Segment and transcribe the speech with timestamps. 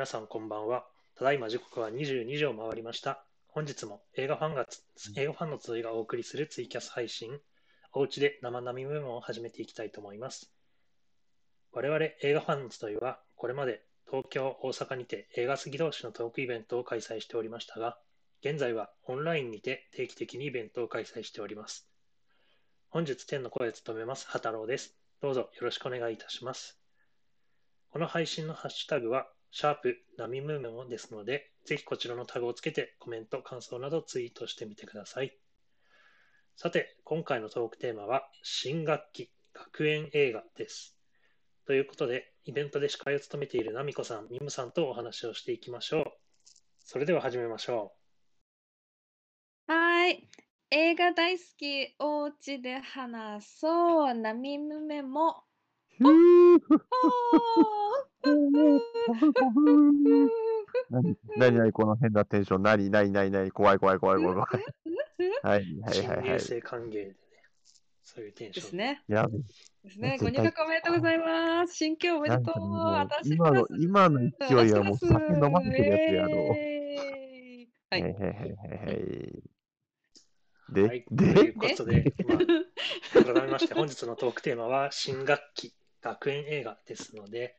[0.00, 0.86] 皆さんこんばんは。
[1.14, 3.22] ただいま時刻は22時を回りました。
[3.48, 4.80] 本日も映画ファンがつ、
[5.14, 7.38] 映画ファンの集いがお送りするツイキャス配信、
[7.92, 10.50] おうちで生並みメモを始めていきたいと思います。
[11.72, 17.98] 我々映画ファンの集いは、これまで東京、大阪にて映画好き同士のトークイベントを開催しておりましたが、
[18.42, 21.86] 現在はオンラインにて定期的にイベントを開催しております。
[22.88, 24.96] 本日天の声を務めます、波太郎です。
[25.20, 26.80] どうぞよろしくお願いいたします。
[27.90, 35.36] この配信のハッシュタグは、シャープナミムメモですので、ぜひこちらのタグをつけてコメント、感想などツイートしてみてください。
[36.56, 40.96] さて、今回のトークテーマは、新学期学園映画です。
[41.66, 46.04] ということで、イベントで司会を務めているナミコさん、ミムさんとお話をしていきましょう。
[46.80, 47.94] それでは始めましょ
[49.68, 50.28] うはい。
[50.70, 55.42] 映画大好き、おうちで話そう、ナミムメモ。
[56.00, 56.14] 何
[61.36, 62.62] 何何この変なテンション。
[62.62, 64.48] 何何何何怖い怖い怖い怖い怖い。
[65.42, 65.94] はいはう。
[65.94, 66.40] 新入いはいはい。
[66.40, 67.14] 生歓迎でね、
[68.02, 68.64] そういうテンション。
[68.64, 69.02] ですね。
[69.08, 69.44] やべで
[69.90, 70.16] すね。
[70.18, 71.74] ご入学おめでとうございます。
[71.74, 72.60] 新居おめでとう。
[72.60, 74.28] う私今の今の勢
[74.68, 78.02] いはもう酒飲ませてるやつやろイエーはい。
[78.02, 78.32] はいはいはい
[78.86, 79.42] はい。
[80.72, 82.38] ではい、で、という、ことで、まあ、
[83.24, 87.58] 改めまして、本日のトークテーマは、新学期学園映画ですので、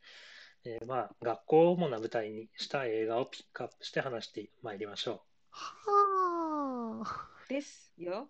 [0.64, 7.03] えーまあ、学校を主な舞台にした映画をピックアップして話してまいりましょは
[7.50, 8.30] ですよ。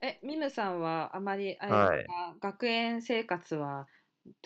[0.00, 2.06] え、ミムさんはあまりあれはい
[2.40, 3.86] 学園生活は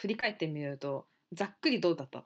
[0.00, 2.20] 振り返ってみると、ざっくりどうだった？
[2.20, 2.25] あ。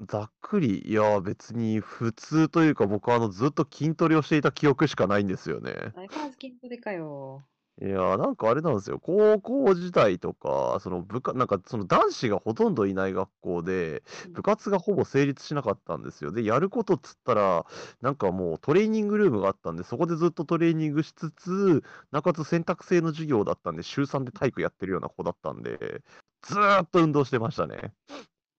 [0.00, 5.72] ざっくり、いや、別に普通というか、僕はあのずっと筋トレをしていた記憶しかないんですよね。
[5.94, 7.44] 相変わらず筋トレかよ。
[7.82, 9.00] いやー、なんかあれなんですよ。
[9.00, 16.30] 高校時代とか、その部下、なんかその男子がほとんどいない学校で、うん部活がほぼ成立しなかったんですよ。
[16.30, 17.66] で、やることっつったら、
[18.00, 21.82] なんかもうトレーニングルームがあったんで、そこでずっとトレーニングしつつ、
[22.12, 26.02] なおかつ選択制の授業だったんで、週3で体育やってるような子だったんで、
[26.42, 27.92] ずーっと運動してましたね。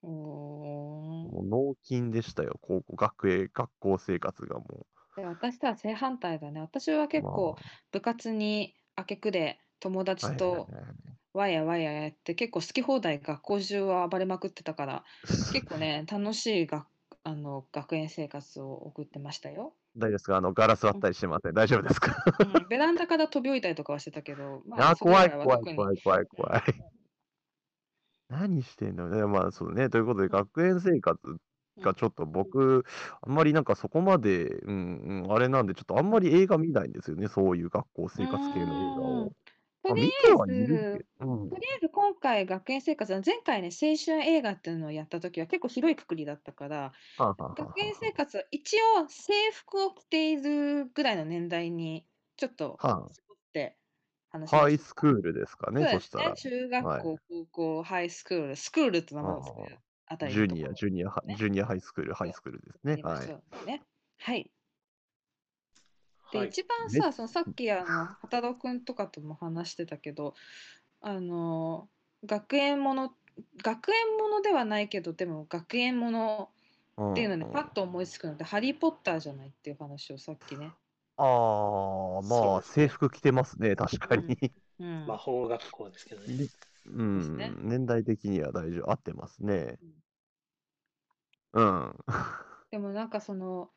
[0.02, 2.59] もう脳筋でしたよ。
[2.62, 6.59] 高校、学園、学校生活がもで私とは正反対だね。
[6.59, 7.08] 私はう。
[7.08, 7.56] 結構
[7.92, 10.66] 部活に明け暮れ友ま達とはい
[11.33, 15.03] わやわややって結構好き放題学校中は暴れまくってたから
[15.51, 16.88] 結構ね 楽しい学
[17.23, 19.73] あの学園生活を送ってましたよ。
[19.97, 20.38] 大丈夫ですか？
[20.38, 21.53] あの、ガラス割ったりしてません？
[21.53, 22.13] 大丈夫ですか？
[22.39, 26.62] うん、ベランダから飛び降りたりとかはしてたけど、 まあー、それ以怖い怖い怖い怖い怖い。
[28.29, 29.09] 何してんの？
[29.09, 29.23] ね。
[29.25, 29.89] まあ、そうね。
[29.89, 31.17] ということで、学園生活
[31.81, 32.86] がちょっと僕、
[33.22, 37.28] あんまりなんかそこまで、うん、うん、あれなんで、ちょっとあんまり映画見ないんですよね。
[37.28, 39.31] そういう学校生活系の映画を。
[39.88, 41.56] とりあえずけど、うんと。
[41.58, 52.03] りあえず今回学園生活は前回ね青春映画っていうのをやった時は結構広いくくりだったから学園生活は一応制服を着ているぐらいの年代に
[52.38, 53.78] ちょっとは絞って
[54.31, 56.34] 話ハイスクールですかね、そしたら。
[56.34, 63.02] 中学校、はい高校ハイスクールスクールって名前を付けるあたりジュニア、のところジュニア、ねジュニアハイスクール、ハイスクールですね。
[63.04, 63.38] はい
[64.18, 64.52] はい
[66.32, 66.48] で、はい。
[66.50, 70.34] 一番さ、そのさっきあの畑郎くんとかとも話してたけど、
[71.02, 71.88] あの
[72.26, 73.14] 学園もの
[73.62, 76.50] 学園ものではないけどでも学園もの
[77.12, 80.72] っていうので、んパッと思いつくので「ハリー・ポッター」じゃないっていう話をさっきね。
[81.18, 84.52] ああ、まうですね制服着てますね、確かに。
[84.80, 86.48] うん魔法学校ですけどね。
[86.85, 87.03] でう
[87.35, 89.79] ねん、年代的には大丈夫、合ってますね。
[91.53, 91.96] うん。
[92.72, 93.72] でもなんかその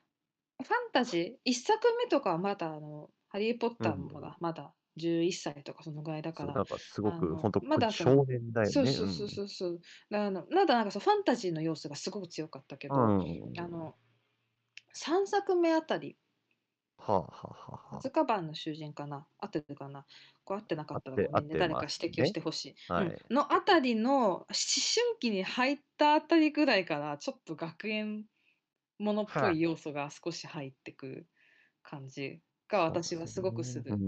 [0.62, 8.74] ファンタジー1作目とかはまだあの「ハリー・ポッター」もまだ11歳とかそのぐらいだからなんかすごく、本当、まだ少年だよね。
[8.74, 9.80] そうそうそうそうそう
[10.12, 13.18] あのまだなんかそうファンタジーの要素がすごく強かったけど、うん。
[13.20, 13.58] うん。
[13.58, 13.96] あの
[14.94, 16.18] 3作目あたり
[16.98, 19.26] はあ、はあはあズカバンの囚人かな？
[19.38, 20.06] 合ってるかな？
[20.44, 21.56] これ合ってなかったら合ってごめんね。
[21.56, 22.08] 誰か合ってますね。
[22.08, 22.94] 指摘をしてほしい、あ。
[22.94, 23.14] はうん。
[23.14, 23.30] い。
[23.30, 28.26] のあたりの思春期に入ったあたりぐらいからちょっと学園
[28.98, 29.58] ものっぽはい。
[29.58, 31.28] い要素が少し入ってくる
[31.82, 34.00] 感じが私はすごくする。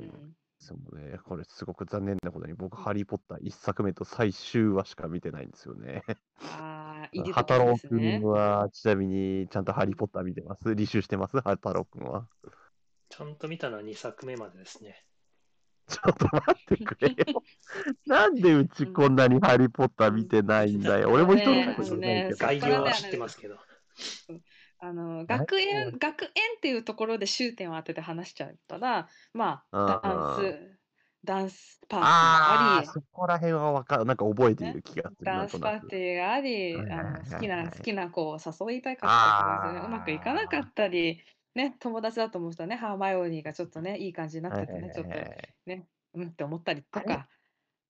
[0.00, 0.04] う。
[0.04, 0.22] うん。
[0.26, 6.02] んそうね、これすごく残念なことに、僕、ハリー・ポッター1作目と最終話しか見てないんですよね。
[6.36, 6.69] あ
[7.16, 8.20] あ、いいとハころでタロウ君すね。
[8.22, 10.64] は、ちなみに、ちゃんとハリー・ポッター見てます？
[10.64, 11.40] 履修してます？
[11.40, 12.28] ハタロウ君は。
[13.08, 15.04] ちゃんと見たのは2作目までですね。
[15.88, 17.42] ちょっと待ってくれよ。
[18.06, 21.08] なんでうちこんなにハリー・ポッター見てないんだよ。
[21.08, 22.36] うん俺も一人ねもことないけど。
[22.36, 23.58] 概要は知ってますけど。
[24.82, 30.79] あの学園学園っていうところで終点を当てて話しちゃったらまあダンス
[31.22, 34.04] ダンスパーティーがああ、あり、そこら辺はわかる。
[34.06, 35.48] なんか覚えていね、る気がする、ダン。
[35.48, 36.76] スパーティーがあり、
[37.30, 37.66] 好きなはい。
[37.66, 41.22] 好きな子を誘いたかったうまくいかなかあったり、
[41.54, 45.10] ね、友達だと思う人はね、ハーマイオニーがちょっとね、いい感じになっててね、ちょっと。
[45.66, 47.28] ね、うんって思ったりとか、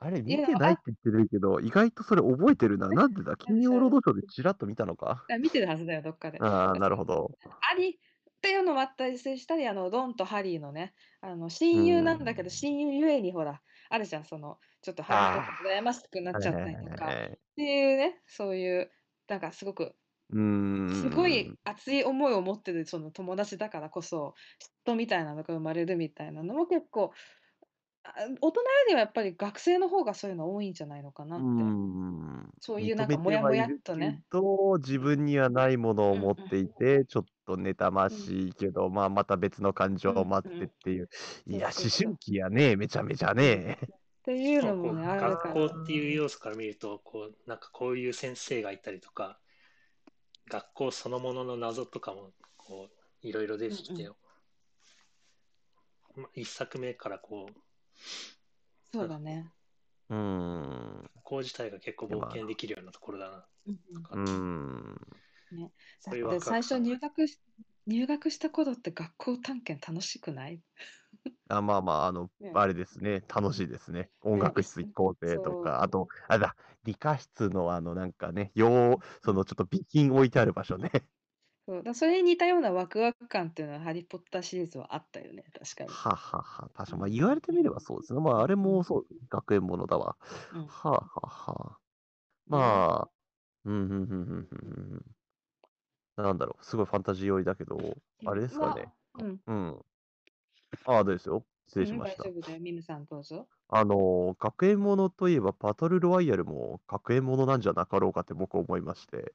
[0.01, 2.89] あれ、い見てないって言ってるけど、意外とそれ覚えてるな。
[2.89, 3.37] なんでだ？
[3.37, 5.25] 金曜ロードショーでちらっと見たのか？
[5.31, 6.39] あ見てるはずだよ、どっかで。
[6.41, 7.31] ああ、なるほど。
[7.71, 8.01] あり
[8.41, 12.51] っていうのもあったりしたり、あの、ロンとハリーのね、あの、う親友なんだけど、ん。
[12.51, 17.41] 親友ゆえにほら、あるじゃん、その、ちょっとハリーと羨ましくなあ、っちゃったりとか、っ。
[17.57, 18.91] ていうね、そういう、
[19.29, 19.95] なんかすごく、
[20.31, 20.37] う
[20.87, 21.29] すご。
[21.29, 24.35] い熱い思いを持ってるその友達だからこそ、
[24.87, 27.13] 嫉妬みたいなのが生まれるみたいなのも結構、
[28.17, 31.45] あ大人よりはやっぱり学生の方がそういうの多いんじゃないのかなって。
[31.45, 32.51] ん。
[32.61, 34.25] そういうなんか認めてモヤモヤっとね。
[34.31, 35.01] ど、自うん。
[35.01, 38.11] 分にはないものをうん持っていて、ちょっと妬まうん。
[38.11, 40.29] しいけど、まあ、また別の感情うん。
[40.29, 40.59] もあっうん。
[40.59, 41.09] てっていう。
[41.47, 42.13] いうそう思そう。
[42.13, 43.39] 春期やね、めちゃめちゃうん。
[43.39, 43.79] ね。
[43.83, 45.67] っていうのもね、ある学校。
[45.67, 49.41] っていう要素から見るとこうなんかこういう先生がいたりとか
[50.49, 52.91] 学校そのものの謎とかもこ
[53.23, 53.77] ういろいろ出うんうん。
[53.77, 54.09] てきて、
[56.17, 57.70] ま一作目からこう
[58.93, 59.53] そうだね。
[60.11, 61.11] うーん。
[61.17, 65.21] 学校自体が結構冒まあ、険できるようなところだなうんとかうーん。
[65.51, 65.73] ね、
[66.05, 67.41] だって最初入学し
[67.87, 70.61] 入学した頃って学校探検楽しくない？
[71.49, 72.51] あ、まあまあ、あの、ね。
[72.53, 74.11] あれですね、楽しいですね。
[74.23, 75.55] 音ね、楽い室行こうぜと。
[75.57, 80.91] か、あと、あれだ、理科室のあの、なんかね、よう、そのちょっと備品置いてある場所ね。
[81.71, 86.03] そうだそれに似たようなワクワク感っていうのはハリー・ポッターシリーズはあったよね、確かに。
[86.03, 86.69] ははは。
[86.75, 88.21] 確か、まあうん言われてみればそうですね。
[88.21, 90.17] まあ、あれうんもそう、学園ものだわ。
[90.53, 91.81] うんはあはあはあ。
[92.49, 92.91] ね。
[92.97, 93.11] まあ、
[93.65, 94.57] うん、うん、うん、うん、う
[94.95, 95.17] んうん。
[96.17, 98.93] なんだろう、すごいファンタジー寄りだけど、あれですかね。
[98.93, 99.85] まあ、うん、うん。
[100.85, 101.47] ああ、ですよ。
[101.67, 102.25] 失うん、礼しました。
[102.25, 102.61] 大丈夫だよ。
[102.61, 103.49] ミムさんどうぞ。
[103.69, 109.35] あの、学園ものといえば、バトルロワイヤルも学園ものなんじゃなかろうかって僕思いまして、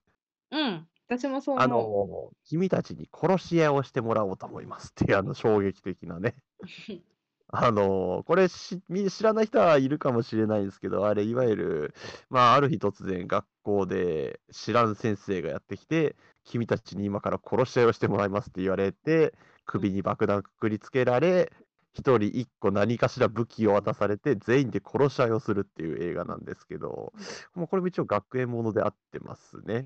[0.51, 6.35] うん、私もそうあ思の、君たちに殺し屋をしてもらおうと思いますっていう、あの、衝撃的なね。
[6.61, 6.65] う。
[7.47, 11.95] あの、これしみ知らない人はいるかもしれないんですけど、あれ、いわゆる、
[12.29, 19.33] まあ、ある日突然学校で知らん先生がやってきて、君たちに今から殺し合いをしてもらいますって言われて、
[19.65, 21.51] 首に爆弾くくりつけられ、
[21.97, 27.13] 一人一個何かしら武器を渡されて、全員で殺し合いをするっていう映画なんですけど、
[27.55, 29.85] もうこれも一応学園ものであってますね。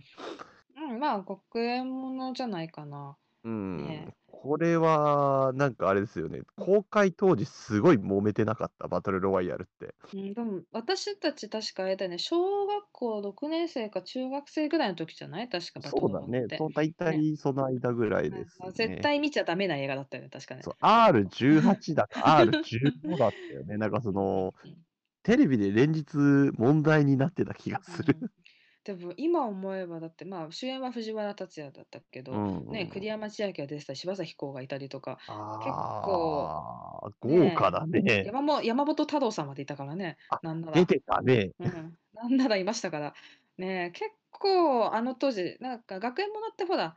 [0.76, 3.16] うん、まあ、学園ものじゃないかな。
[3.44, 4.18] うんね。
[4.42, 6.42] これは、なんかあれですよね。
[6.56, 9.96] 公開当時すごい揉めてなかった、バトルロワイヤルって。
[10.14, 15.50] うん、でも私たち確かあれだよね、小学校6年生か中学生ぐらいの時じゃない？
[15.50, 16.22] 確かバトそうだね。
[16.22, 16.58] ルモノって。
[16.58, 17.26] そう、大ね。
[17.26, 19.02] 体その間ぐらいですあ絶ね。
[19.02, 20.62] 対見ちゃダメな映画だったよね、確かね。
[20.64, 23.78] そう、R18 だか R15 だったよね。
[23.78, 24.86] なんかその、うん
[25.24, 26.16] テレビで連日
[26.58, 28.18] 問題になってた気がする。
[28.94, 35.60] うんでも今思えばだってまあ主演は藤原竜也だったけど、うんね栗山千明が出てたり柴咲コウがいたりとかあ
[37.04, 38.24] あ、ね豪華だね。
[38.26, 41.52] 山も山本太郎さんまでいたからねあなんなら出てたね。
[41.60, 43.14] うん、なんならいましたから
[43.58, 46.96] ね結構あの当時なんか学園ものってほら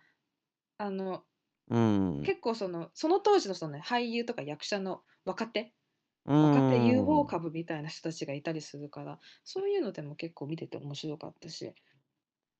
[0.78, 1.24] あの
[1.68, 2.22] うん。
[2.24, 5.72] 結構そのその当時のその、ね、俳優とか役者の若手
[6.24, 7.26] う若手有望ん。
[7.26, 11.74] 株みたいな人たちがいたりするからそういうのでも結構見てて面白かったし、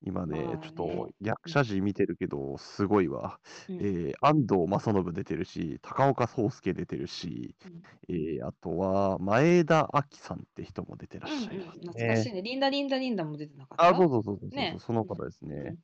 [0.05, 3.39] 今ね、まあちょっとね役者陣見てるけど、すごいわ。
[3.69, 12.35] うんえー安藤正信出てるし、高岡壮介出てるし、うんえーあとは前田亜紀さんって人も出てらっしゃいますうんうん、懐かしいね。
[12.35, 12.43] ね。
[12.43, 13.89] リンダリンダリンダも出てなかった？
[13.89, 15.55] あ、そうそうそうそうそう、ねその方ですね。
[15.57, 15.79] うん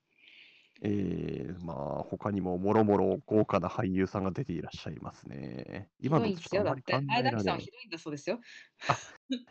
[0.82, 5.88] えー、まあ、他にももろもろ豪華な俳優さんが出ていらっしゃいますね。
[6.00, 7.06] ひ今のどいんですよ、とちょっとあまだって。
[7.06, 7.66] り考えられない前田亜紀さんはひ。
[7.66, 8.40] どいんだそうですよ。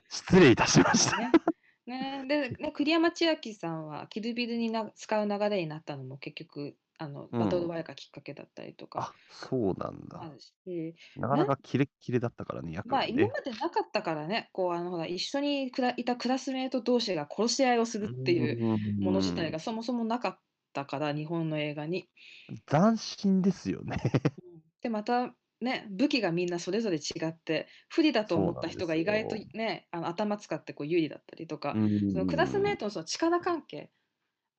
[0.10, 1.18] 失礼いたしました。
[1.18, 1.32] ね
[1.86, 10.22] ねで、ね、栗山千明さんはキルビルにな使う流れになったのも結局あのうんバトルワイがきっかけだったりとかあ、そうなんだ。
[11.16, 13.06] なかなかキレッキレだったからね、役まあ。
[13.06, 20.40] 今までなかったからね、こうあのほら一緒にくらいたクラスメート同士が殺し合いをするっていうもの自体がそもそもなかっ
[20.78, 22.08] たから、日本の映画に。
[22.70, 23.98] 斬新ですよね。
[24.44, 24.62] うん。
[24.82, 32.12] でまたね武器がみんなそれぞれ違って不利だと思った人が意外とねあの頭使ってこう有利だったりとか、うん。
[32.12, 33.90] そのクラスメートのその力関係。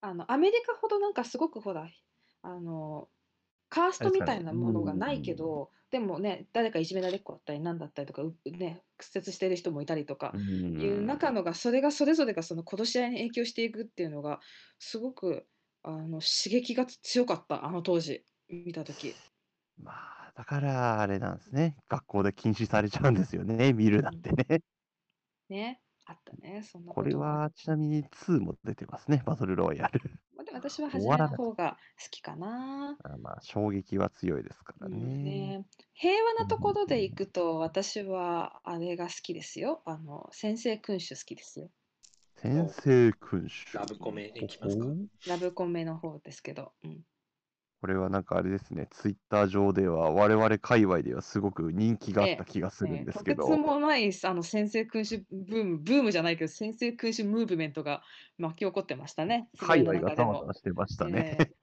[0.00, 1.88] あのアメリカほどなんかすごくほら
[2.42, 3.08] あの
[3.68, 10.80] カーストみたいなものがないけど、でもね誰かいじめられっ子だったりなんだったりとかうね屈折してる人もいたりとか、うん。
[10.80, 14.40] いう中のがそれがそれぞれがその殺し合いに影響していくっていうのが
[14.78, 15.46] すごく
[15.82, 19.14] あの刺激が強かったあの当時見た時
[19.78, 21.76] まあ、だからあれなんですね。
[21.88, 23.72] 学校で禁止されちゃうんですよね。
[23.72, 24.62] 見るなってね。
[25.48, 25.80] ね。
[26.06, 26.62] あったね。
[26.62, 27.14] そんなこれ。
[27.14, 29.22] はちなみに2も出てますね。
[29.26, 30.00] バトルロワイヤル。
[30.36, 32.98] まあ、でも私は初めの方が好きかな。
[33.02, 33.14] た。
[33.14, 35.58] あまあ、衝撃は強いですからうんね。
[35.58, 39.82] ね、平和うなところでん行くと、私はあれが好きですよ。
[39.84, 41.70] あの、先生君主好きですよ。
[42.40, 43.74] 先生君主。
[43.74, 44.86] ラブコメいきますか？
[45.28, 46.72] ラブコメの方ですけど。
[46.84, 47.00] うん。
[47.80, 58.02] これはなんかあれですね、ツイッター上では我々界隈ではすごく人気があった気がするんですけど、もないあの先生君主ブーム、ブームじゃないけど、先生君主ムーブメントが
[58.36, 59.48] 巻き起こってましたね。
[59.58, 60.32] 界隈がの中でも。
[60.32, 61.36] ざわざわしてましたね。
[61.40, 61.54] ええ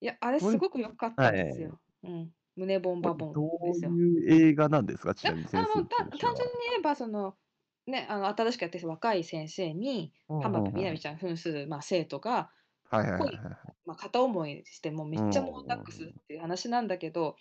[0.00, 1.80] いや、あれすごく良かったんですはいよ。
[2.02, 2.30] うん。
[2.56, 3.90] 胸ボンバボンどうですよ。
[3.90, 6.34] いう映画なんですか、ちなみに先あの生た単君主は。
[6.34, 7.36] 純に言えばその、
[7.86, 12.50] ね、あの新しくやってる若い先生にうんうん浜うん辺美波ちゃん扮する、まあ、生徒が
[12.90, 13.42] はいはいはい恋、
[13.86, 17.36] まあ、片思いしてもうめっちゃ猛ダックするっていう話なんだけど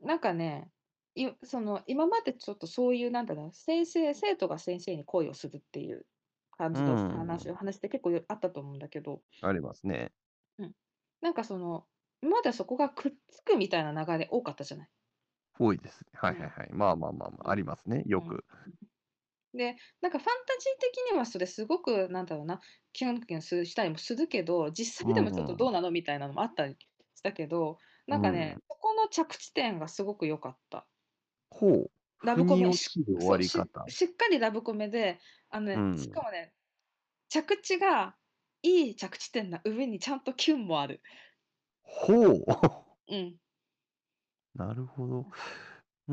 [0.00, 0.70] なんかね
[1.14, 6.06] いその今までちょっとそういうなんだろう先生生徒が先生に恋をするっていう
[6.52, 10.12] 感じのうん話,、話って結構あったと思うんだけどありますね。
[11.20, 11.86] なんかその
[12.22, 14.88] 今まではそこがくっつくみたいな流れ多かったじゃない？
[15.58, 16.10] 多いですね。
[16.14, 16.68] はいはいはい。
[16.72, 18.02] まあまあまあまあ、ありますね。
[18.06, 18.44] よく。
[19.54, 22.60] で、なんかファンタジー的にはそれすごく、なんだろうな、
[22.92, 26.76] キュンキュンするしたりもするけど、実際でもちょっとどうなのみたいなのもあったり
[27.14, 30.86] したけど、なんかね、うんそこの着地点がすごく良かった。
[31.50, 31.90] ほう。
[32.22, 33.90] ラブコメ腑に落ちる終わり方。
[33.90, 36.54] ししっかりラブコメで、あのね、うんしかもね、
[37.28, 38.18] 着地が
[38.62, 41.02] いい着地点な上にちゃんとキュンもある。
[41.82, 42.44] ほう。
[43.08, 43.38] うん。
[44.54, 45.26] なるほど。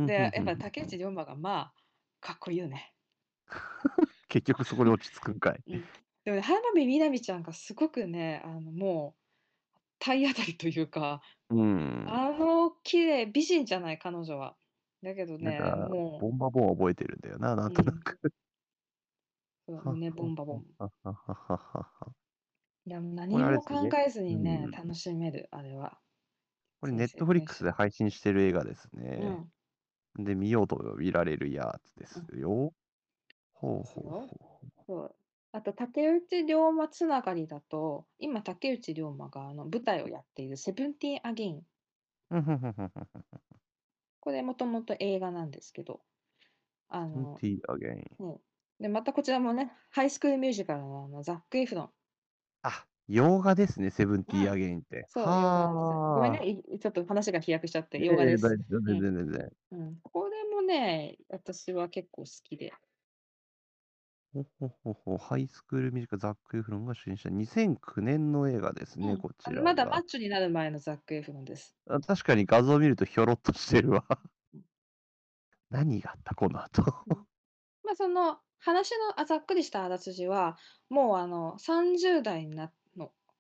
[0.05, 1.73] で、やっぱ竹内涼真がまあ、
[2.21, 2.94] かっこいいよね。
[4.29, 5.63] 結局そこに落ち着くんかい。
[5.67, 5.81] うん。
[6.25, 9.21] でもね、浜辺美波ちゃんがすごくね、あのもう、
[9.99, 12.05] 体当たりというか、うん。
[12.07, 14.57] あの綺麗美人じゃない彼女は。
[15.03, 18.19] だけどね、なんか、もボンバボンは覚えてるんだよな、なんとなく。
[18.23, 18.29] う、
[19.67, 20.65] そう胸 ボンバボン。
[20.77, 22.13] はははははは
[22.87, 25.99] いや、何これあれもですね考えずにね、うん楽しめる、あれは。
[26.79, 29.45] これ、先生ネットフリックス君で配信してる映画です主ね。
[30.17, 30.25] うん。
[30.25, 32.73] で、見ようと見られるやつですよ。
[33.55, 34.27] ほうほうほ
[34.87, 35.15] そう
[35.51, 41.57] あと、竹内涼真つながりだと、今、竹内涼真があの舞台をやっているセブンティーン・アゲイン。
[41.59, 41.63] う。
[42.29, 43.03] ふんふんふんふんふん
[44.19, 46.01] これ、もともと映画なんですけど、
[46.89, 48.03] あの、T again.
[48.19, 48.37] うん
[48.79, 51.89] で、またこちらもね、ハイスクールミュージカルのあのザック・エフロン。
[52.63, 55.05] あ、洋画ですね、セブンティーアゲインって。
[55.07, 56.15] そう、洋画です。
[56.15, 58.01] ごめんはね、いちょっと話が飛躍しちゃって、あ。
[58.01, 58.47] 洋画です。
[58.69, 59.49] 全然全然。
[59.71, 62.73] うん、これもね、私は結構好きで。
[64.35, 71.73] ほほほほ、ハイスクールミュージカルザック・エフロンが主演した2009年の映画ですね、うんこちらまだマがッチョになる前のザック・エフロンです。
[71.87, 74.03] あ確かに画像を見るとひょろっとしてるわ。
[75.69, 76.83] 何があったこの後。
[76.83, 80.57] まあ、その話のあざっくりしたあらすじは、
[80.89, 82.71] もうあの30代になの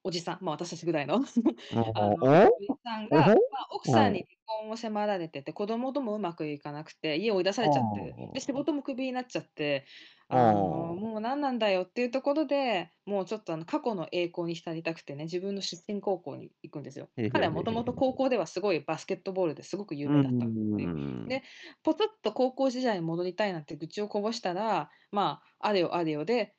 [0.05, 1.15] おじさん、まあ、私たちぐらいの。
[1.73, 3.37] あのおおじさんが、おまあ、
[3.71, 9.83] 奥さんに離婚を迫られてて、子供ともうまくいかなくて、家を追い出されちゃってお、で仕事もクビになっちゃって、
[10.29, 10.59] おあの
[10.95, 17.09] もう何なんだよっていうところでもうちょっとあの過去の栄光に浸りたくてね、自分の出身高校に行くんですよ。
[17.33, 20.89] 彼はもともと高校ではすごいバスケットボールですごく有名だったっていう。
[20.89, 21.41] うんで
[21.81, 26.53] ポツッと高校時代に戻りたいなんて愚痴をこぼしたら、まあ、あれよあれよで、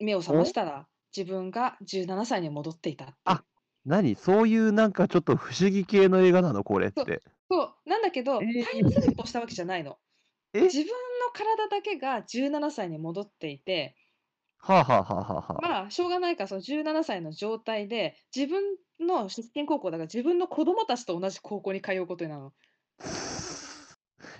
[0.00, 3.16] 目を覚ましたら、自分が17歳に戻っていたっていう。
[3.24, 3.44] あ
[3.84, 4.14] 何？
[4.16, 6.64] そういうなんかちょっと不思議系の映画なの？
[6.64, 7.22] これって。
[7.50, 8.64] そう、なんだけど、えー。
[8.64, 9.98] タイムスリップをしたわけじゃないの。
[10.52, 10.62] え？
[10.62, 10.92] 自分の
[11.32, 13.96] 体だけが17歳に戻っていて、
[14.58, 18.62] はあ、はあはあはあはあ、まあ、しょうがないから、その17歳の状態で、自分
[19.00, 22.52] の出身高校だから、自分の子供たちと同じ高校に通うことになるの。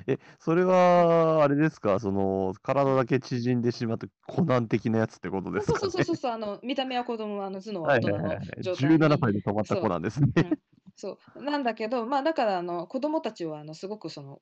[0.08, 5.78] え、それは、あれですか、その、体だけ縮んでしまって、コナン的なやつってことですかね？
[5.80, 8.40] そうそうそうそう、あの見た目は子供、あの頭脳ははい大人の。
[8.60, 8.96] 状態に。
[8.96, 10.28] 17歳で止まった子なんですね。
[10.36, 10.58] うん
[11.00, 14.40] そうなんだけど、まあ、だからあの子供たちはあのすごくその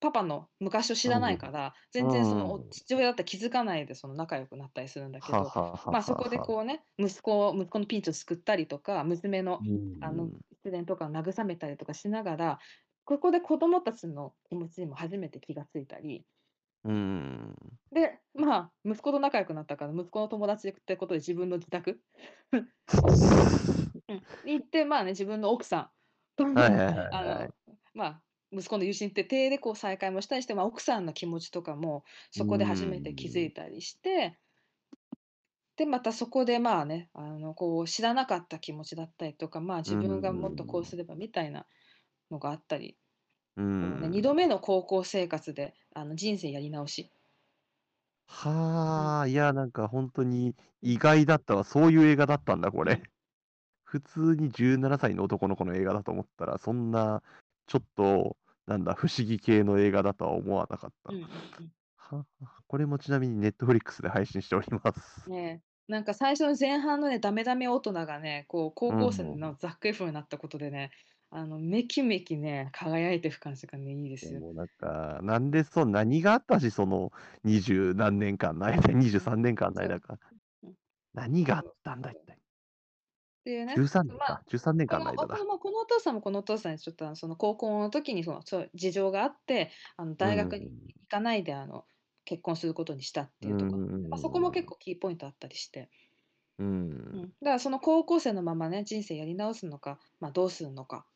[0.00, 5.38] パパの昔を知らないから、全然その父親だったら気づかないでその仲良くなったりするんだけど、
[5.86, 10.28] まあ、そこでこうね息子を息子のピンチを救ったりとか娘のうんあの
[10.64, 12.58] 失恋とかを慰めたりとかしながら
[13.08, 16.26] ここで子供たちの気持ちにも初めて気がついたり。
[16.84, 17.78] うん。
[17.90, 22.02] でまあ息子と仲良くなったから息子の友達ってことで自分の自宅、
[24.08, 24.26] うん。
[24.42, 25.90] に行ってまあね自分の奥さん
[26.36, 26.46] と。
[26.46, 27.08] も はいはいはいはい。
[27.10, 27.54] あの
[27.94, 34.38] まあ息子の友人って手でこう再会もしたりして、まあ、奥さんの気持ちとかもそこで初めて気づいたりして。
[35.76, 41.66] で、またそこでまあね、あの、こう知らなかった気持ちだったりとか、まあ自うん分がもっとこうすればみたいな
[42.30, 42.98] のがあったり、
[43.56, 44.28] うこのね、2ん。
[44.32, 47.12] 度目の高校生活で、あの、人生やり直し。
[48.96, 49.10] うん。
[49.10, 50.68] はあ、いや、なんか本当にうん。
[50.82, 51.64] 意外だったわ。
[51.64, 52.90] そういう映画だったんだ、これ。
[52.90, 53.08] うん。
[53.84, 57.22] 普通に17歳の男の子の映画だと思ったら、そんな、
[57.66, 61.10] ちょっと、なんだ、不思議系の映画だとは思わなかった。
[61.10, 61.72] うんうんうん。
[61.96, 62.26] は
[62.68, 65.26] これもちなみに Netflix で配信しております。
[65.26, 69.38] ねえ、なんか最初の前半のね、ダメダメ大人がね、こう高う校生ん。
[69.38, 70.90] のザックエフになったことでね、
[71.30, 74.40] あの、めきめきね、輝いていく感じがね、いいですよ。
[74.40, 77.12] でもなんか、なんでそう、何があったし、その
[77.44, 78.98] 二十何年間の間、うん。
[78.98, 79.82] 23年間の。
[79.82, 80.18] 間か。
[80.62, 80.76] うん。
[81.14, 82.16] 何があったんだ、一。
[82.26, 82.34] 体。
[82.36, 82.38] っ
[83.44, 84.44] ていうね、13年まあ、か。
[84.48, 85.40] 13年こ間の間だ。
[85.58, 90.88] このお父さんもこのお父さんにちょっとあのその高校の時にそのそう事情があって、あのう大学にん。
[91.00, 91.86] 行かないであの
[92.24, 94.68] 結婚することにしたってういうところ、まあ、そこも結ん。
[94.68, 95.90] 構キーポイントあったりして、
[96.58, 96.64] う
[97.12, 97.22] うん、ん。
[97.22, 101.06] だからその高校生のままね、人生やり直すのか、まあ、どうするのか、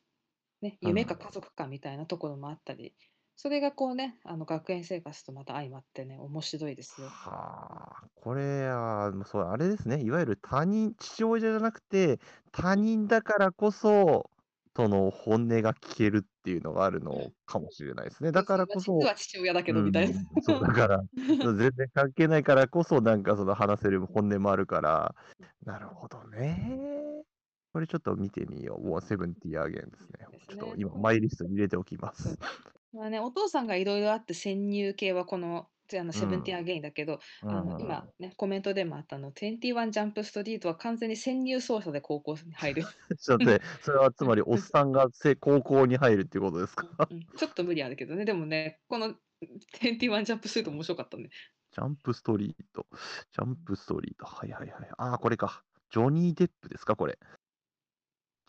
[0.63, 0.93] ね、うん。
[0.93, 2.95] 夢か家族かみたいなところもあったり、
[3.35, 7.15] それがこうね、あの学園生活とまた相まってね、面白いですよ。
[7.15, 10.01] はあ、これは、そう、あれですね。
[10.03, 12.19] いわゆる他人、父親じゃなくて、
[12.51, 14.29] 他人だからこそ、
[14.75, 17.23] その本音が聞けるっていうのがあるうん。
[17.25, 18.31] のかもしれないですね。
[18.31, 20.15] だからこそ、は父親だけうどみたいな。
[20.15, 21.01] ん、そう、だから、
[21.53, 25.15] 全然関係ないからこそ、なんかその話せる本音もあるから、
[25.65, 27.23] なるほどね。
[27.73, 28.87] これちょっと見てみよう。
[28.87, 30.27] もうセブンティーアゲンですね。
[30.31, 30.57] ですね。
[30.57, 32.13] ちょっと今、マイリストに入れておきま。
[32.13, 32.37] す。
[32.93, 36.57] まあね、お父さんがいろいろあって潜入系はこの、あのうセブンティ。
[36.57, 38.13] アゲインだけど、うあの今ん。
[38.19, 42.83] ね、コメントでもあったの、21ジャンプストリートは完全に潜入捜査で高校に入る。
[43.19, 43.45] ちょっと
[43.81, 46.87] それはつまりおっさんがせ高校に入るっていうことですか？
[47.09, 49.15] うんうんちょっと無理あるけどね、でもね、この
[49.81, 51.29] 21ジャンプストリート面白かったね。
[51.71, 52.87] ジャンプストリート。
[53.31, 54.25] ジャンプストリート。
[54.25, 54.89] はいはいはい。
[54.97, 55.63] ああ、これか。
[55.89, 57.19] ジョニー・デップですかこれ。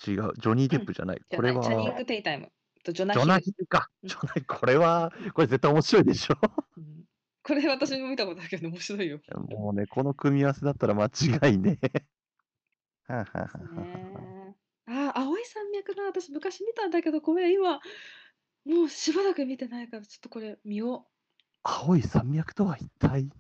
[0.07, 0.33] 違う。
[0.39, 0.79] ジョニー・うん。
[0.79, 1.21] デップじゃない。
[1.31, 2.51] これは、チャニング・テイタイム
[2.83, 3.53] とジョナ・ジョナヒル。
[3.53, 3.91] ヒルか。
[4.03, 6.37] うんジョナこれは、これ絶対面白いでしょ。
[6.77, 7.05] うん
[7.47, 9.21] これ私も見たことあるけど面白いよ。
[9.51, 11.79] もうね、この組み合わせだったら間違いね。
[13.07, 14.57] はあはあね。
[14.87, 17.81] ああ、青い山脈な、私昔見たんだけど、ごめん、今、
[18.65, 21.07] もうしばらく見てないから、ちょっとこれ見よ
[21.63, 23.25] 青い山脈とは一体？
[23.25, 23.31] う。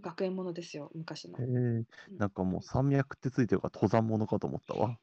[0.00, 1.42] 学園ものですよ、昔のえ。
[1.42, 1.84] ー、うん
[2.18, 5.00] なんかもう山脈ってついてるから登山者かと思ったわ。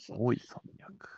[0.00, 1.08] そうい山脈。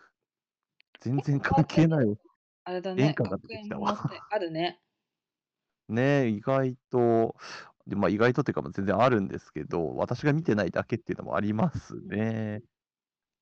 [1.01, 2.17] 全然関係ないよ。
[2.65, 4.11] あれだね、演歌が出てきたわ。
[4.31, 4.81] あるね。
[5.89, 7.37] ねえ、意外と、
[7.87, 12.63] でまあ、意外とっていうか、まあ全然あるんですけど、私が見てないだけっていうのもありますね。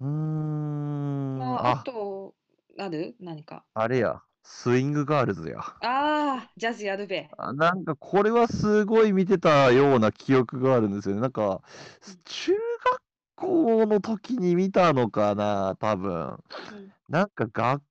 [0.00, 2.34] うーん、まあ、ああ、と、
[2.78, 3.14] ある？
[3.20, 3.64] 何か？
[3.74, 5.58] あれや、スイングガールズや。
[5.60, 7.28] ああ、ジャズやるべ。
[7.36, 11.20] あなんかこれはすごい見てたような記憶があるんですよね。
[11.20, 11.60] なんか、
[12.24, 12.60] 中学
[13.40, 16.38] 校の時に見たのかな、多分。
[16.70, 17.82] うんなんか学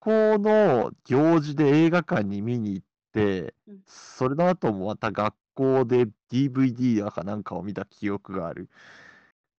[0.00, 8.70] 校の行事で映画館に見に行ってうん、それの後もまた学校で DVD だかなんかを見た記憶がある。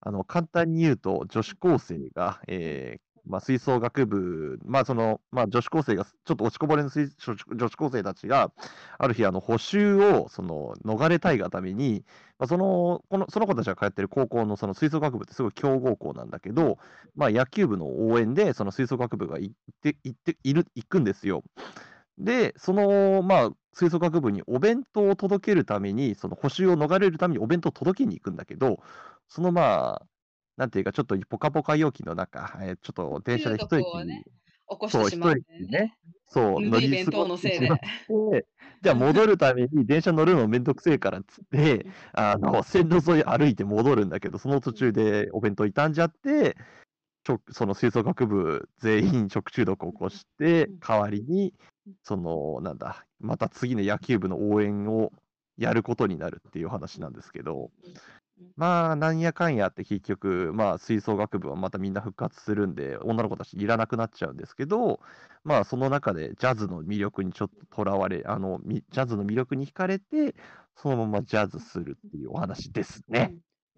[0.00, 7.12] あの、簡単に言うと、女子高生が、えーまあ、吹奏楽部、まあ、その、まあ、女子高生が、ちょっと落ちこぼれの女子
[7.54, 8.52] 女子高生たちが、
[8.98, 12.04] ある日、あの、補習を、その、逃れたいがために、
[12.38, 16.78] まあ、その、この、その子たちが通ってる高校の、その吹奏楽部ってすごい強豪校なんだけど、
[17.16, 21.42] まあ、野球部の応援で、その吹奏楽部が行って、行って、いる、行くんですよ。
[22.18, 28.78] で、その、まあ、吹奏楽部にお弁当を届けるために、その補習を逃れるためにお弁当を届けに行くんだけど、
[29.28, 30.06] そのまあ、
[30.56, 34.24] なんていうか、ちょっとポカポカ容器の中、えーちょっと電車で一息ね
[34.68, 37.68] 起こしそう、一てしまうんだよ息ね、そう、ぬ乗るい弁当のせいで。
[38.82, 46.56] じゃあ戻るために電車乗るのめんどくせえからっつって、 あの、線路沿い歩いて戻るんだけど、その途中でお弁当傷んじゃって、
[47.24, 51.54] ちょその吹奏楽部全員食中毒を起こしてうん、代わりに
[51.86, 55.12] うん、その、なんだ、また次の野球部の応援を
[55.56, 57.70] やることになるっていう話なんですけど、
[58.56, 65.00] まあ、なんやかんやって結局、まあ、吹奏楽部はまたみんな復活するんで、女の子たちいらなくなっちゃうんですけど、
[65.42, 70.36] まあ、その中でジャズの魅力にちょっととらわれ、あの、みジャズの魅力に惹かれて、
[70.76, 73.34] そのままジャズするっていうお話ですね。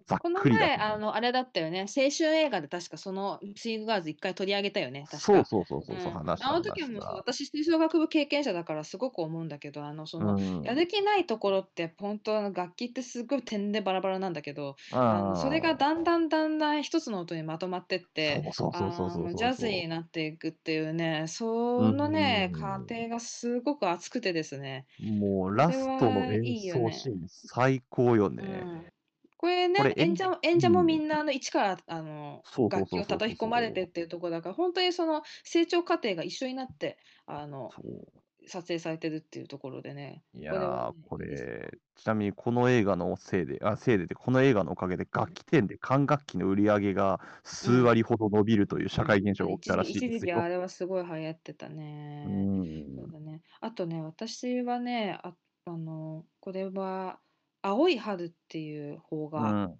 [0.07, 1.81] ざっこのくりだ前、とあの、あれだったよね。
[1.81, 5.05] 青春映画で確かそのスイングガールズ一回取り上げたよね。
[5.11, 7.01] 確かそうそうそうそうそう、うん話したあの時はもう。
[7.17, 24.85] 私、吹奏楽部経験者だからすごく思うんだけど、あの、その、うんやる気ないところって本当あの楽器ってすごい点でバラバラなんだけど、あのそれがだんだんだんだん一つの音にまとまってって、そうそうそうそうそうそうあのジャズになっていくっていうね、そのね、うん過程がすごく熱くてですね。
[24.99, 26.41] もうラストの演
[26.71, 28.43] 奏シーン最高よね。
[28.63, 28.85] うん
[29.37, 36.97] これね、これ演演者演者もみんなあの一からあのそうそう楽器をそうそうそう叩き込まれてっていうところだから、本当にその成長過程が一緒になって
[37.27, 40.23] あのそう撮影されてるっていうところでね。
[40.33, 50.17] いこれはやー、こねいいですれ、ちなみにこの映画のせいで、あ、せいでで、この映画のおかげで楽器店で管楽器の売り上げが数うん割ほど伸びるという社会現象が起きたらしい一時ですよ。
[50.17, 51.69] 一時期あれはすごい流行ってた
[52.23, 52.29] うね。
[52.29, 52.97] ん。
[52.97, 53.43] そうだね。
[53.61, 57.21] あとね、私はね、ああの、これは、
[57.67, 59.77] 青い春っていう邦う画、ん。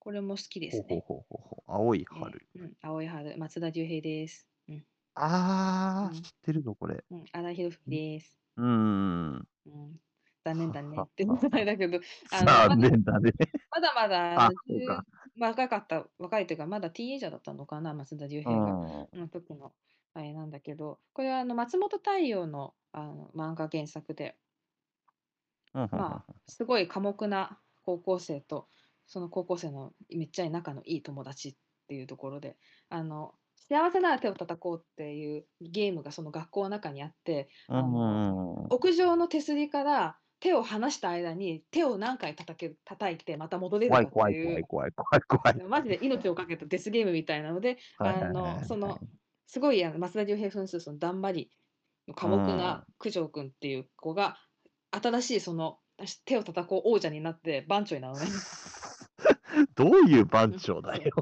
[0.00, 1.04] これも好きでほうほうすね。
[1.06, 1.72] ほうほうほう。
[1.72, 2.48] 青いね春。
[2.56, 4.48] うん、青い春、松田龍平です。
[4.68, 7.04] うん、あー、うん知ってるのこれ。
[7.08, 8.36] うん、新井博文です。
[8.56, 9.48] うーん。
[9.66, 10.00] うん、
[10.44, 12.00] 残念だねはってはことないだけど、
[12.32, 13.32] あのま残念だね。
[13.70, 15.04] まだまだ、ああのそうか
[15.36, 18.72] 10若かった、若いというか、まだティーンエイジャーだったのかな、松田龍う平が。
[18.72, 19.08] ん。
[19.12, 19.72] の時の
[20.14, 24.47] あれなんだけど、これはあの松本太陽のあの漫画原作で、うん
[25.72, 28.68] まあ、すごい寡黙な高校生と、
[29.06, 31.54] その高校生のめっちゃ仲のいい友達っ
[31.88, 32.56] ていうところで、
[32.90, 33.32] あの
[33.68, 44.10] 幸せなら手を叩こうっていうゲームがその学校の中にあって、うんあのうん屋上の手すりから手を離した間に手を何回叩け叩いてまた戻れるっていう。
[44.10, 45.68] 怖い怖い怖い怖い怖い。
[45.68, 48.98] マジで命をかけたデスゲームみたいなので、あのその
[49.46, 51.50] すごいあの松田龍平分数そのだんまり
[52.06, 54.36] の寡黙な九条くんっていう子が
[54.90, 55.78] 新しいその
[56.24, 58.30] 手を叩こう王者になって番長になるのね。
[59.74, 61.12] どういう番長だよ。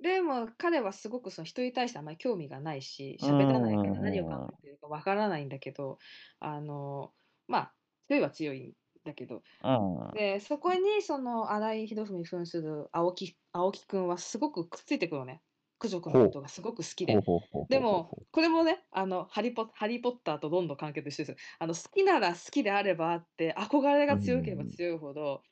[0.00, 5.98] でも彼はすごくその人に対してあまり興味がないし喋らないから何を考えてるかわからないんだけど
[6.38, 7.12] あの
[7.48, 7.74] まあ
[8.06, 8.72] 強いは強いん
[9.04, 10.14] だけどうん。
[10.14, 15.42] でそこにその新井博文扮する青木青木くんはすごくくっついてくるのね
[15.78, 17.22] 九条くんのことがすごく好きで。
[17.68, 21.36] でも、これもね、あのハリポ、ハリー・ポッターとどんどん関係としてですよ。
[21.58, 25.42] あの好きなら好きであればあって、憧れが強ければ強いほど、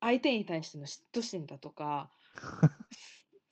[0.00, 2.10] 相手に対しての嫉妬心だとか、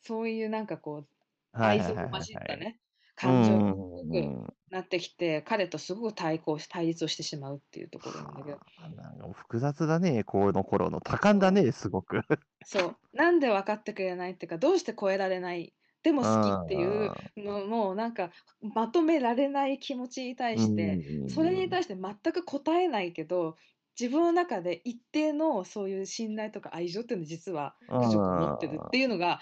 [0.03, 1.09] そういうなんかこう、
[1.53, 2.81] 愛想も混じったね、
[3.15, 4.33] 感情がすごく
[4.71, 11.01] なってきて、彼とすごく対抗し、対立をしてしまうっていうところなんだけど、なんか複雑だね、この頃の。
[11.01, 12.21] 多感だね、すごく。
[12.65, 18.31] そう、なんで分かってくれないっていうか、どうして超えられない、でも好きっていうのも、なんか
[18.75, 23.57] まとめられない気持ちに対して、それに対して全く答えないけど
[23.99, 29.41] 自分の中で一定のそういう信頼とか愛情っていうのを実は持ってるっていうのが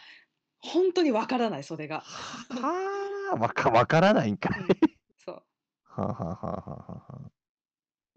[0.61, 2.07] 本当にわからないそれが。
[2.49, 4.81] はあ、わかわからないんかい。
[5.16, 5.42] そう。
[5.85, 7.31] はあはあはあはあはあ。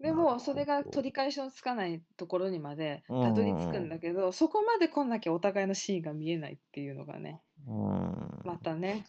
[0.00, 0.90] でなるほもそれがど。
[0.90, 8.40] 取り返しのつかないところにまでうんたどり着くんだけどそこまで来なきゃお互いのシーンが見えないっていうのがねうん。
[8.44, 9.04] またね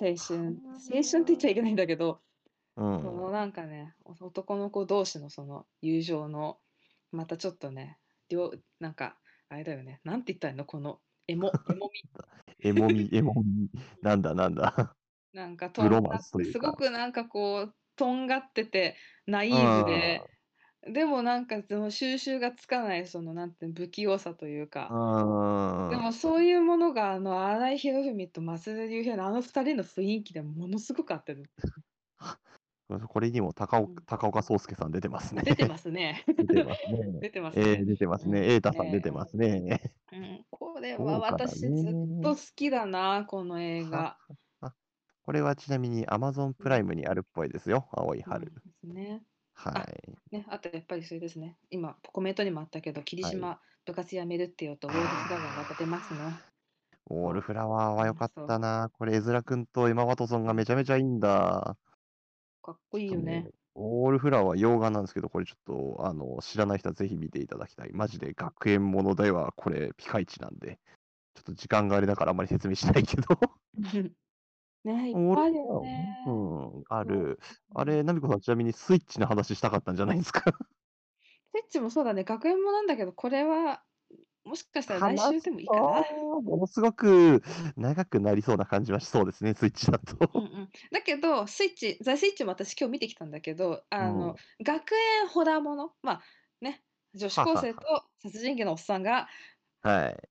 [0.00, 0.56] 青春。
[0.90, 2.20] 青春って言っちゃいけないんだけど
[2.76, 3.02] うん。
[3.02, 6.58] そのなんかねお男の子同士のその友情の
[7.12, 7.98] またちょっとね
[8.28, 9.16] 両なんか
[9.48, 10.00] あれだよね。
[10.04, 10.64] なんて言ったらいいの？
[10.64, 12.08] このエモ エモみ。
[12.60, 13.70] えもみ、 えもみ。
[14.02, 14.94] なんだなんだ。
[15.32, 16.52] なんかとんがマンスというか。
[16.52, 18.96] すごくなんかこうとんがってて
[19.26, 20.22] ナイーブで
[20.92, 25.90] でもなんかその収集がつかないそのなんていうの不器用さというかうん。
[25.90, 31.50] でもそういうものがあの新井博文と増田龍平のあの二人の雰囲気でものすごく合ってる
[33.08, 35.42] これにも高うん岡高岡壮介さん出てますね。
[35.42, 36.98] 出てますね 出てますね。
[37.20, 38.40] 出てますえねー、出てますね。
[38.40, 39.92] うん瑛太さん出てますね。
[40.10, 44.16] うん、これ豪は私ずっと好きだな、この映画。
[45.22, 47.86] これはちなみに Amazon プライムにあるっぽいですよ。
[47.92, 48.46] 青いうん春。
[48.46, 49.22] ですね。
[49.58, 50.34] はい。
[50.36, 51.56] ね、あとやっぱりそれですね。
[51.70, 56.20] 今、コメントにもあったけど、霧島、部活やめるっていうと、ウォールフラワーが出てますね。
[57.10, 58.90] ウォールフラワーは良かったな。
[58.92, 61.76] これ、エズラ君とエマ・ワトソンがめちゃめちゃいいんだ。
[62.62, 63.48] かっこいいよね。
[63.74, 67.90] ウォールフラワーは洋画なんですけど、これちょっとあの知らない人はぜひ見ていただきたい。
[67.92, 70.78] マジで学園ものではこれピカイチなんで、
[71.34, 73.24] ちょっと時間があれだからあまり説明しないけど。
[74.84, 76.18] ね、いっぱいあるルフラワーよね。
[76.26, 76.30] う
[76.80, 77.40] ん、ある。
[77.74, 80.42] あれ、ナミコさん、ちなみにスイッチの話したかったんじゃないですか？
[81.54, 83.82] スイッチもそうだね、学園もなんだけど、これは、
[84.44, 85.80] もしかしたら来週でもいいかな。
[86.40, 87.42] ものすごく
[87.76, 90.30] 長くなりそうな感じはしそうですね、スイッチだと。
[90.32, 96.22] うんうん、だけど、スイッチ、ザ・スイッチも私今日見てきたんだけど、あの、学園ホラーもの、まあ
[96.60, 96.82] ね、
[97.14, 97.80] 女子高生と
[98.22, 99.28] 殺人鬼のおっさんが
[99.82, 100.28] はい。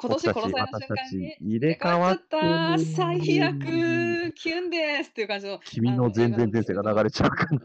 [0.00, 7.60] 今年殺された瞬間に入れ替わった最悪キュンですっていう感じの君の全然前世が流れちゃうかな。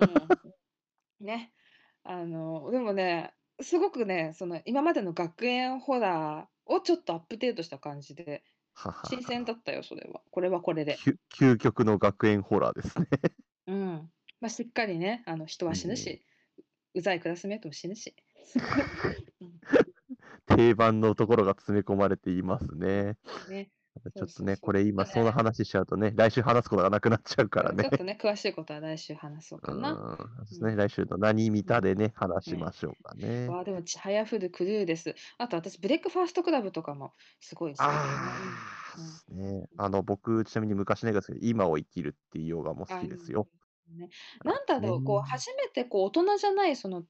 [1.22, 1.52] うんね。
[2.04, 8.44] あのでもねすごくねその今までの学園ホラーをちょっとアップデートした感じで
[9.08, 10.22] 新鮮だったよそれは。
[10.32, 10.98] これはこれで。
[10.98, 13.06] 究究極の学園ホラーですね。
[13.68, 14.10] うん。
[14.42, 16.26] まあしっかりねあの人は死ぬし、
[16.96, 18.16] うざいクラスメートも死ぬし、
[18.56, 19.23] うん
[20.56, 23.18] 定番のところが詰め込まれていますね。
[23.50, 23.70] ね。
[24.16, 27.84] ちょっとね、これ今ねその話しちゃうとね、来週話すことがなくなっちゃうからね。
[27.84, 27.98] ちょっ。
[28.00, 29.92] とね、詳しいことは来週話そうかな。
[29.92, 33.48] ううですね、来週の何見たでね、話しましょうかね。
[33.48, 35.14] わあ、でも、ちはやふるクルーです。
[35.38, 38.00] あと、私、ブレックファーストクラブとかもすごい好きだよね。
[38.00, 38.40] あ
[38.96, 39.66] あ、うん。
[39.78, 43.48] あの、僕、ちなみに昔の映画ですけど、今を生きるっていう洋画も好きですよ。。
[43.52, 43.64] あ
[43.96, 44.10] ね、
[44.44, 44.66] なん。
[44.66, 47.08] だろう、こうね初めてこう大人じゃないそのテ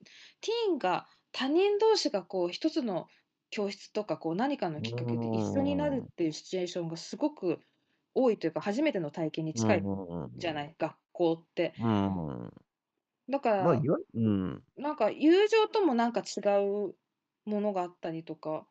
[0.67, 3.07] ィーンが他人同士がこう一つの
[3.53, 7.59] 教室とかこう何かのきっかけで一緒になるっていうシチュエーションがすごく
[8.15, 9.83] 多いというか初めての体験に近い
[10.39, 11.73] じゃない、学校って。
[13.29, 14.63] だから、まあ、いわうん。
[14.75, 16.95] なんか友情ともなんか違う
[17.45, 18.65] ものがあったりとか。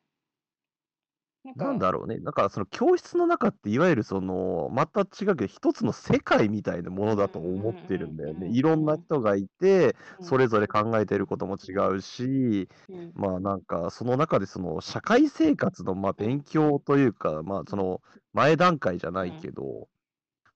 [1.54, 2.16] なんだろうね。
[2.18, 8.48] なんか、その教室の中って、いわゆるその、また違うけど、一つの世界みたいなものだと思ってるんだよね。
[8.48, 10.26] いろんな人がいて、うん。
[10.26, 13.12] それぞれ考えてることも違うし、うん。
[13.14, 18.00] まあなんか、その中でその社会生活のまあ勉強というか、まあその
[18.32, 19.88] 前段階じゃないけど、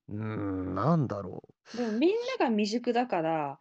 [0.08, 1.42] うーん、なんだろ
[1.74, 3.60] でもみんなが未熟だから、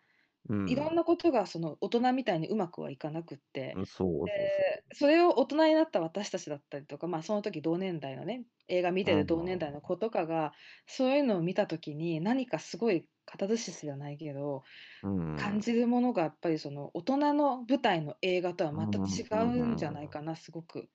[0.49, 0.53] う。
[0.53, 0.69] うん。
[0.69, 3.73] いろんなことがその大人みたいにうまくはいかなくって。
[3.75, 10.53] うんそうそうでそれを大人になった私たちだったりとか、まあ、その時同年代のね映画見てる同年代の子とかが、
[10.87, 14.63] そういうのを見た時に何かすごいカタルシスじゃないけど、
[15.01, 15.11] そう。
[15.11, 15.35] うん。
[15.37, 20.89] 感じるものがやっぱりその大人の舞台の映画とはまた違うんじゃないかな、すごく。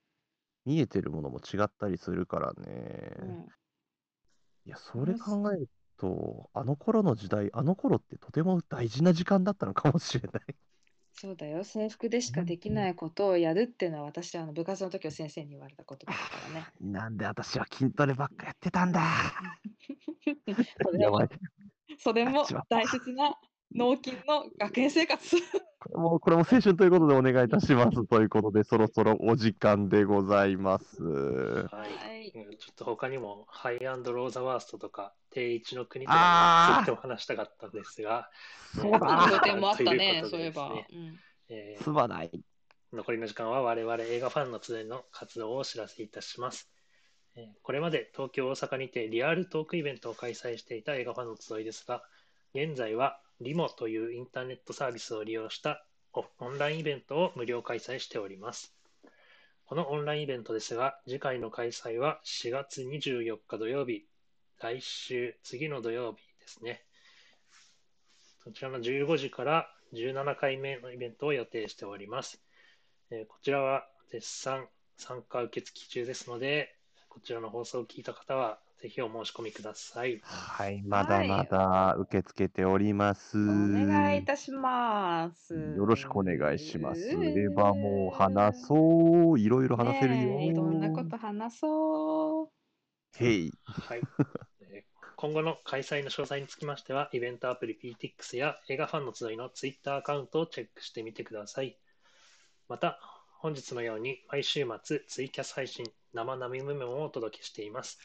[0.65, 3.17] 見えてるものも違ったりするからね。
[3.19, 3.47] うん
[4.67, 5.69] いや、それ考える
[6.01, 10.43] と、あの頃の時代、あの頃ってとても大事な時間だったのかもしれない。
[11.13, 16.67] そうだよ制服でしかできないことをやるっていうのは私はあの部活の時は先生に言われたことだからね。
[16.81, 19.03] なんで私は筋トレばっかやってたんだ。
[20.83, 21.29] それも。
[21.99, 23.35] それも大切な
[23.75, 25.37] 脳筋の学園生活。
[25.81, 28.07] これも、これも青春ということでお願いいたします。
[28.07, 31.03] ということで、そろそろお時間でございます。
[31.03, 32.10] はい。
[32.35, 38.31] はいうんちょっと他にも、ハイアンドローザワーストとか、定一の国とかについても話したかったんですが、
[38.75, 39.41] そうだ。
[39.43, 40.73] 定もあったねそういえば。
[41.83, 42.31] すまない。
[42.93, 46.71] 残りの時間は我々映画ファンの集いの活動をお知らせいたします。
[47.37, 52.03] えーこれまで東京、大阪にてリアルトークイベントを開催していた映画ファンの集いですが、
[52.55, 58.75] 現在はリモというインターネットサービスを利用したオオンラインイベントを無料開催しております。
[59.71, 64.05] このオンラインイベントですが、次回の開催は4月24日土曜日、
[64.59, 66.83] 来週、次の土曜日ですね。
[68.43, 72.43] そちらの15時から17回目のイベントを予定しております。
[73.13, 76.75] えーこちらは絶賛参加受付中ですので、
[77.09, 80.21] こちらの放送を聞いた方は、ぜひお申し込みください。
[80.25, 83.37] はい、まだまだ受け付けております。
[83.37, 85.55] お願いいたします。
[85.55, 87.01] よろしくお願いします。
[87.11, 89.39] エヴァも話そう。
[89.39, 90.41] いろいろ話せるよ。
[90.41, 92.49] いろんなこと話そう。
[93.19, 93.53] へい。
[93.65, 94.01] はい。
[94.63, 94.91] えー
[95.21, 101.77] 今後の開催の詳細につきましては、イベントアプリ PTX や映画ファンの集いの Twitter アカウントをチェックしてみてください。
[102.69, 102.99] また、
[103.41, 107.99] 本日のように毎週末ツイキャス配信生並みメモをお届けしています。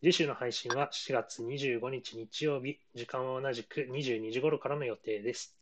[0.00, 5.56] 次週の配信は4月25日日曜日、時間は同じく22時頃からの予定です。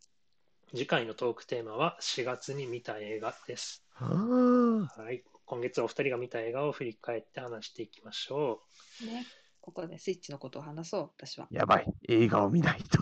[0.72, 3.82] 次回のトークテーマは4月に見た映画です。
[3.94, 5.24] はい。
[5.46, 8.60] 今月お二人が見た映画を振り返って話していきましょ
[9.02, 9.06] う。
[9.06, 9.24] ね、
[9.62, 11.48] ここでスイッチのことを話そう、私は。
[11.50, 11.86] やばい。
[12.06, 12.98] 映画を見ないと。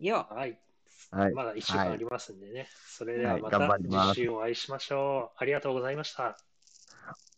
[0.00, 0.58] よはい。
[1.12, 1.34] はい。
[1.34, 2.66] まだ1週間ありますんでね。
[2.88, 5.36] それでははいまた次週お会いしましょう。
[5.36, 6.36] ありがとうござした。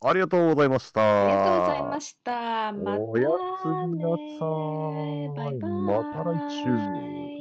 [0.01, 1.01] ありがとうございました。
[1.25, 2.73] ありがとうございました。
[2.73, 3.29] またおや
[3.63, 4.45] すみなさ
[4.91, 5.29] ねい。
[5.31, 5.81] バイバイ。
[5.81, 7.32] また来週。